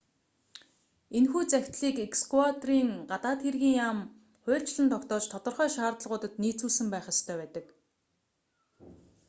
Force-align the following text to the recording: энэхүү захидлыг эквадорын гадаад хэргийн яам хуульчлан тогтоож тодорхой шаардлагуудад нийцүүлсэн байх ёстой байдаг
энэхүү 1.17 1.41
захидлыг 1.53 1.95
эквадорын 2.05 2.89
гадаад 3.11 3.39
хэргийн 3.45 3.75
яам 3.85 3.99
хуульчлан 4.43 4.87
тогтоож 4.93 5.23
тодорхой 5.29 5.69
шаардлагуудад 5.75 6.33
нийцүүлсэн 6.43 6.87
байх 6.91 7.05
ёстой 7.13 7.35
байдаг 7.41 7.65